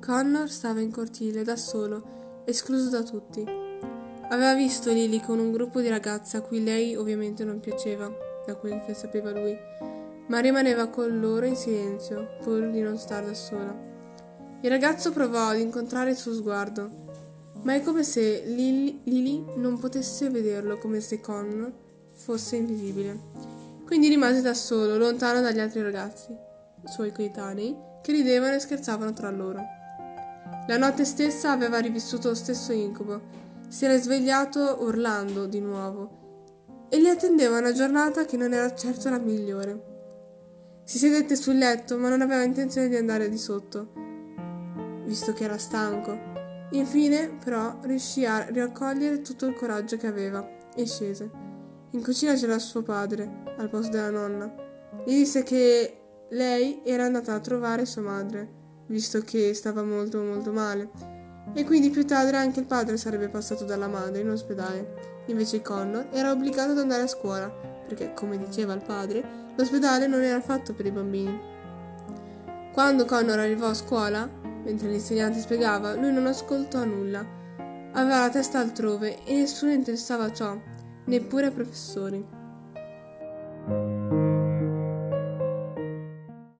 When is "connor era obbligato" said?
65.62-66.72